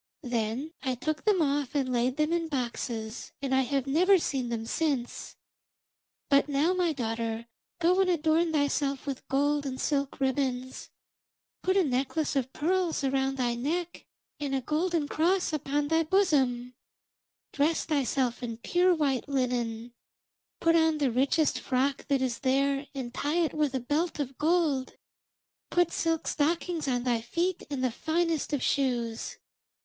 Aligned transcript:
Then 0.23 0.71
I 0.81 0.95
took 0.95 1.25
them 1.25 1.43
off 1.43 1.75
and 1.75 1.93
laid 1.93 2.17
them 2.17 2.33
in 2.33 2.47
boxes, 2.47 3.33
and 3.39 3.53
I 3.53 3.61
have 3.61 3.85
never 3.85 4.17
seen 4.17 4.49
them 4.49 4.65
since. 4.65 5.35
But 6.27 6.49
now, 6.49 6.73
my 6.73 6.91
daughter, 6.91 7.45
go 7.77 7.99
and 8.01 8.09
adorn 8.09 8.51
thyself 8.51 9.05
with 9.05 9.27
gold 9.27 9.63
and 9.63 9.79
silk 9.79 10.19
ribbons; 10.19 10.89
put 11.61 11.77
a 11.77 11.83
necklace 11.83 12.35
of 12.35 12.51
pearls 12.51 13.03
around 13.03 13.37
thy 13.37 13.53
neck, 13.53 14.07
and 14.39 14.55
a 14.55 14.61
golden 14.61 15.07
cross 15.07 15.53
upon 15.53 15.87
thy 15.89 16.01
bosom; 16.01 16.73
dress 17.53 17.85
thyself 17.85 18.41
in 18.41 18.57
pure 18.57 18.95
white 18.95 19.29
linen; 19.29 19.93
put 20.59 20.75
on 20.75 20.97
the 20.97 21.11
richest 21.11 21.59
frock 21.59 22.07
that 22.07 22.23
is 22.23 22.39
there 22.39 22.87
and 22.95 23.13
tie 23.13 23.37
it 23.43 23.53
with 23.53 23.75
a 23.75 23.79
belt 23.79 24.17
of 24.19 24.39
gold; 24.39 24.97
put 25.69 25.91
silk 25.91 26.27
stockings 26.27 26.87
on 26.87 27.03
thy 27.03 27.21
feet 27.21 27.61
and 27.69 27.83
the 27.83 27.91
finest 27.91 28.51
of 28.51 28.63
shoes. 28.63 29.37